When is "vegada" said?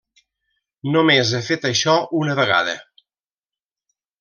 2.41-2.75